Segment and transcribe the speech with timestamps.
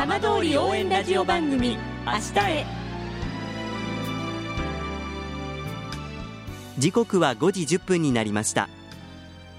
[0.00, 1.76] 浜通り応援ラジオ番組
[2.06, 2.66] 明日へ。
[6.78, 8.70] 時刻は5時1分になりました。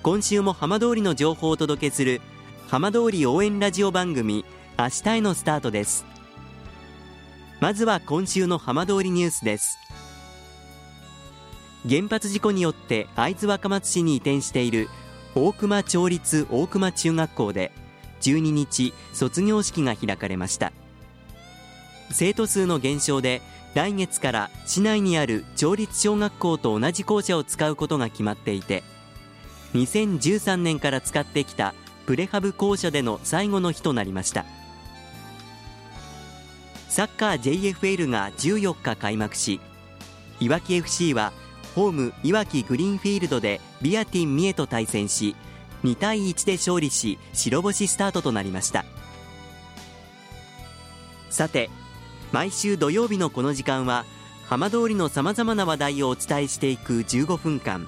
[0.01, 2.21] 今週も浜通りの情報をお届けする
[2.67, 4.43] 浜通り応援ラジオ番組
[4.79, 6.07] 明日へのスタートです。
[7.59, 9.77] まずは今週の浜通りニュースです。
[11.87, 14.89] 原発事故によって会津若松市に移転している
[15.35, 17.71] 大熊町立大熊中学校で
[18.21, 20.71] 12日卒業式が開かれました。
[22.11, 23.41] 生徒数の減少で
[23.73, 28.83] 来月から市内にある町立小学校と同じ校舎を使うことが決まっていて
[29.75, 31.73] 2013年から使ってきた
[32.05, 34.45] プレハブ校舎での最後の日となりました。
[36.89, 39.61] サッカー JFL が14日開幕し
[40.41, 41.31] いわき FC は
[41.73, 45.37] ホームいわきグリーンフィールドでビアティン三重と対戦し
[45.83, 48.85] 2対1で勝利し白星スタートとなりました。
[51.29, 51.69] さて
[52.31, 54.05] 毎週土曜日のこの時間は
[54.45, 57.87] 浜通りのさまざまな話題をお伝えしていく15分間。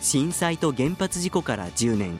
[0.00, 2.18] 震災と原発事故から10年。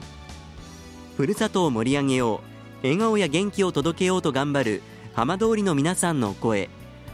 [1.17, 2.41] ふるさとを盛り上げよ
[2.83, 4.81] う笑顔や元気を届けようと頑張る
[5.13, 6.69] 浜通りの皆さんの声。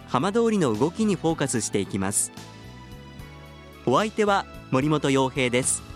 [0.07, 2.31] 浜通りの動きにフォーカスしていきます。
[3.85, 5.94] お相手は森本洋平です。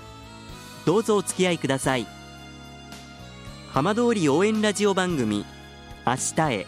[0.86, 2.08] どうぞお付き合いください。
[3.72, 5.46] 浜通り応援ラジオ番組
[6.06, 6.68] 明日へ。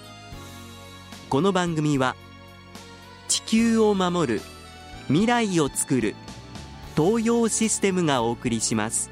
[1.29, 2.15] この番組は
[3.27, 4.41] 地球を守る
[5.07, 6.15] 未来をつくる
[6.95, 9.09] 東洋システムがお送りします。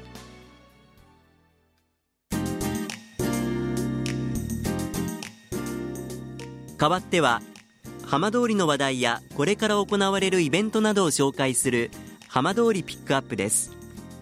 [6.78, 7.42] 代わっては
[8.06, 11.90] 浜通りの話題やこれから行われるイベントなどを紹介する
[12.28, 13.79] 浜通りピックアップです。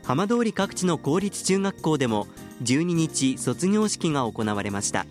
[0.08, 2.28] 浜通り各地の公立中学校でも
[2.62, 5.04] 12日卒業式が行われました。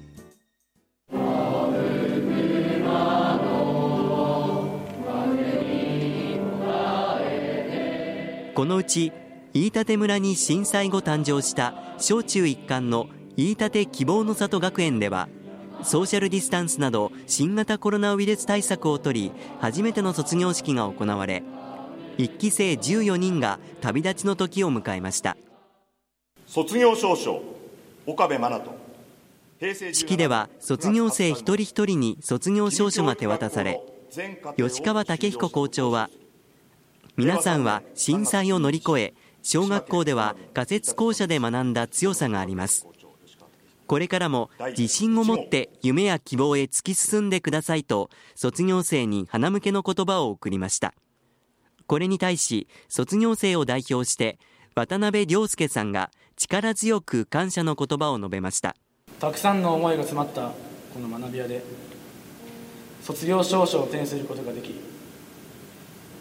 [8.56, 9.12] このうち
[9.54, 15.30] 飯舘村に震災後誕生した小中一貫の飯舘希望の里学園では
[15.84, 21.44] ソーシャルディスタンスなど新型コロナウイルス対策を取り初めての卒業式が行われ
[22.18, 25.38] 1期生14人が旅立ちの時を迎えました。
[26.46, 27.42] 卒業証書
[28.06, 33.82] 岡部真奈と式では卒業生一人一人に卒業証書が手渡され
[34.56, 36.10] 吉川武彦校長は
[37.18, 42.88] 皆さんは震災を乗り越え小学校では仮設校舎で学んだ強さがあります。
[43.88, 50.94] これからも自信を持って夢や希望へ突き進んでくださいと卒業生に花向けの言葉を送りました
[51.88, 54.38] これに対し卒業生を代表して
[54.76, 58.76] 渡辺亮介さんが力強く感謝の言葉を述べました。
[59.20, 60.52] たくさんの思いが詰まった
[60.94, 61.64] この学び屋で
[63.02, 64.76] 卒業証書を手にすることができ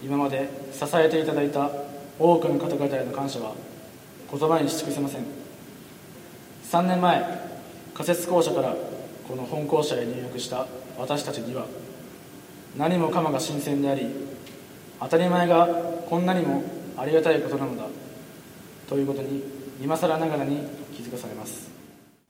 [0.03, 1.71] 今まで支えていただいた
[2.19, 3.53] 多くの方々への感謝は
[4.31, 5.25] 言葉にし尽くせません。
[6.71, 7.22] 3年前
[7.93, 8.75] 仮設校舎から
[9.28, 10.66] この本校舎へ入学した
[10.99, 11.66] 私たちには
[12.76, 14.09] 何もかもが新鮮であり
[15.00, 15.66] 当たり前が
[16.08, 16.64] こんなにも
[16.96, 17.84] ありがたいことなのだ
[18.88, 19.42] ということに
[19.80, 21.70] 今更ながらに気づかされます。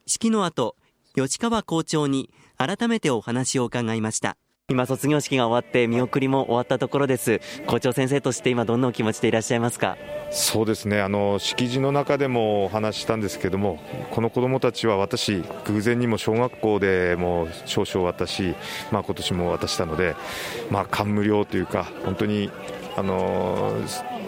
[0.05, 0.75] 式の後
[1.15, 4.37] 吉川校長に改めてお話を伺いました。
[4.69, 7.39] 今卒業式が終わって見送りも終わったところです。
[7.67, 9.95] 校長先生として今どんなお気持ちでいらっしゃいますか？
[10.29, 10.99] そうですね。
[10.99, 13.79] あの式辞の中でもお話したんですけども
[14.11, 18.55] この子どもたちは私偶然にも小学校でも少々渡し、
[18.91, 20.17] まあ、今年も渡したので、
[20.69, 22.51] まあ、感無量というか本当に
[22.97, 23.71] あの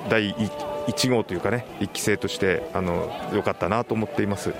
[0.07, 4.53] 第1号というかね1期生としてあのよかったなと思っています。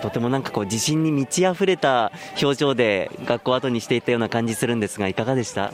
[0.00, 5.72] とてもなんかこう自信に満ち溢れた表情で学校後にしていたような感じするんですがいかがでした？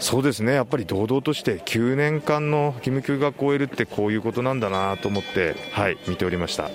[0.00, 6.70] そうですねやっぱり堂々として9年間の義務教育学校を終えるってこういうことなんだなと思ってはい見ておりました。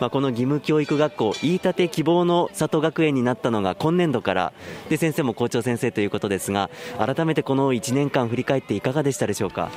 [0.00, 4.54] まあ、この義務教育学校飯舘希望の里学園になったのが今年度から
[4.88, 9.70] で先生も校長先生ということですが改めてこの1年間振り返っていかがでしたでしょうか？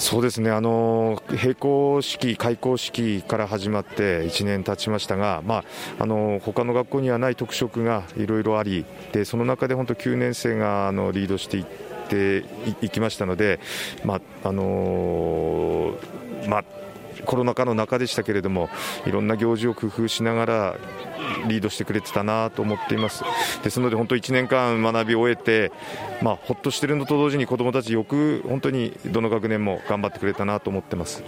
[0.00, 0.50] そうですね。
[0.50, 5.64] あの閉校式、開校式から始まって1年経ちましたが、まあ、
[6.02, 11.66] あの他の学校にはない特色がいろいろありでその中で本当9年生があのリードしていっ
[12.08, 12.44] て
[12.80, 13.60] いきましたので、
[14.02, 15.94] まああの
[16.48, 16.64] まあ、
[17.30, 18.68] コロナ禍の中でしたけれども
[19.06, 20.76] いろんな行事を工夫しながら
[21.46, 23.22] リードしてくれてたなと思っています
[23.62, 25.70] ですので本当1年間学び終えて、
[26.22, 31.22] まあ、ほっとしているのと同時に子どもたちよく本当にどの学年も頑張ってくれたなと思ってます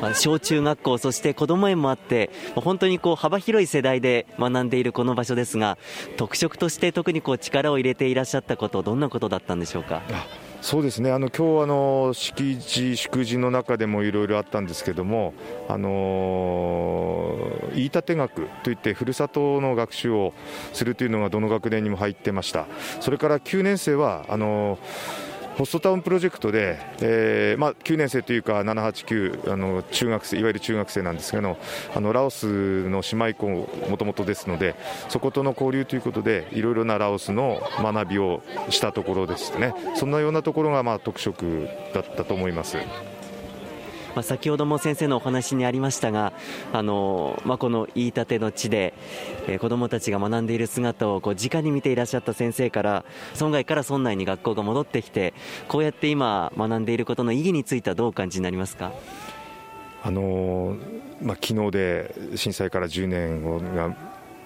[0.00, 5.76] まあ、小中学校そして子ども園もあって本当にこう幅広い世代で学んでいるこの場所ですが
[6.16, 10.02] 特色として特にこう力を入れていらっしゃったことどんなことだったんでしょうか？
[10.60, 11.12] そうですね。
[11.12, 15.32] あの今日あの式辞、祝辞の中でもいろいろあったんですけども、
[15.68, 20.34] あの言い立て学といってふるさとの学習を
[20.72, 22.66] するというのがどの学年にも入ってました。
[23.00, 24.78] それから9年生はあの
[25.58, 31.56] ホストタウンプロジェクトで、えーまあ、9年生というか789あの中学生いわゆる中学生なんですけど
[31.96, 34.76] あのラオスの姉妹校もともとですので
[35.08, 42.76] そことの交流ということでいろいろなラオスの学びをしたところですねそんなようなところがまあ特色だったと思います。
[44.18, 46.32] まあ、先ほども先生のお話にありましたが、
[46.72, 48.92] あのまあ、この飯舘の地で、
[49.46, 53.04] えー、子どもたちが学んでいる姿をこう直に見ていらっしゃった先生から
[53.38, 55.34] 村外から村内に学校が戻ってきて
[55.68, 58.90] こうやって今学んでいることの意義についてはどうお感じになりますか？
[60.02, 60.76] あの
[61.22, 63.94] まあ、昨日で震災から10年が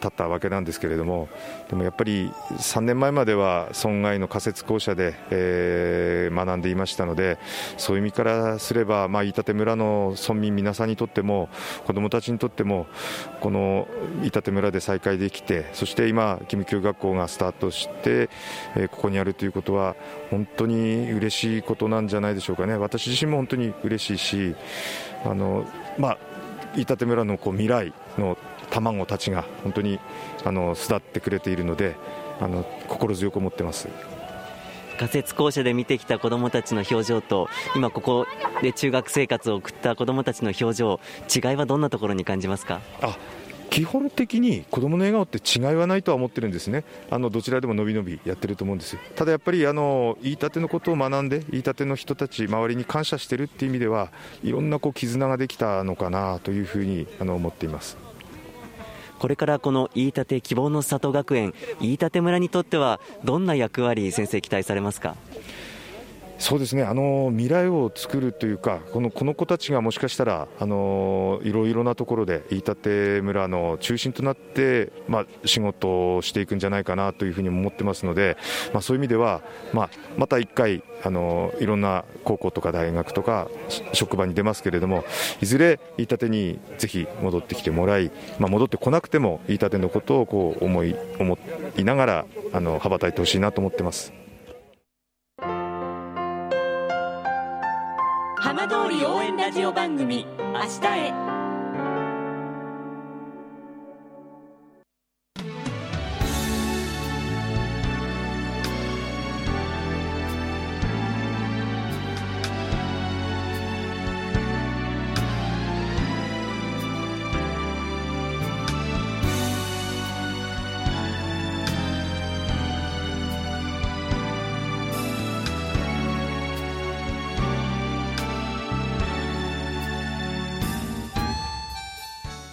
[0.02, 1.28] 経ったわけなんですけれども
[1.70, 2.28] でもやっぱり
[2.58, 7.38] 3年前までは損害の仮設校舎で、えー、学んでいましたので
[7.76, 11.48] そういう意味からすれば、まあ、飯舘村の村民皆さんにとっても
[11.86, 12.86] 子どもたちにとっても
[13.40, 13.86] この
[14.22, 18.28] 飯舘村で再開できてそして今義務教学校がスタートして、
[18.74, 19.94] えー、ここにあるということは
[20.30, 22.76] 本当に嬉しいことなんじゃないでしょうかね。
[22.76, 24.56] 私自身も本当に嬉しいし
[25.24, 25.64] あの
[25.98, 26.18] まあ
[26.74, 28.36] 飯舘村のこう未来の
[28.72, 30.00] 卵たちが本当に
[30.44, 31.94] あの巣立ってくれているので
[32.40, 33.88] あの心強く思ってます。
[34.98, 38.26] 仮設校舎で見てきた子どもたちの表情と今ここ
[38.62, 41.00] で中学生活を送った子どもたちの表情
[41.34, 42.80] 違いはどんなところに感じますか？
[43.00, 43.16] あ
[43.70, 54.12] 基本的に子どもの笑顔って違いはないとは思ってるんですね、あのどちらでも伸び伸びやってると思うんですただやっぱりあの言いたてのことを学んで、言いたての人たち、周りに感謝してるっていう意味では、
[54.44, 57.96] いろんなこう絆ができたのかなというふうにあの思っています。
[59.22, 65.14] これからこの飯舘希望の里学園飯舘村にとってはどんな役割先生期待されますか？
[66.42, 78.36] そうですねあの未来を作るというかこのこの子たちがもしかしたらあのいろいろなところで飯舘村の中心となって、まあ、仕事をしていくんじゃないかなというふうに思ってますので、
[78.72, 79.40] まあ、そういう意味では、
[79.72, 83.46] まあ、また1回あのいろんな高校とか大学とか
[83.92, 85.04] 職場に出ますけれども
[85.40, 88.10] いずれ飯舘にぜひ戻ってきてもらい、
[88.40, 91.38] まあ、戻ってこなくても飯舘のことをこう思い思
[91.76, 94.21] いながらあの羽ばたいてほしいなと思ってます。
[98.92, 101.12] り応援ラジオ番組「明日へ」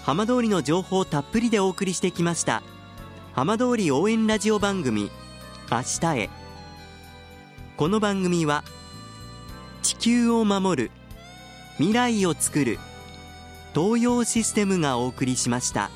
[0.10, 2.64] 浜通りの情報たっぷりでお送りしてきました
[3.34, 5.12] 浜通り応援ラジオ番組
[5.70, 6.30] 明日へ
[7.78, 8.64] この番組は
[9.84, 10.92] 地球を守る
[11.78, 12.80] 未来をつくる
[13.76, 15.92] 東洋システムがお送りしました。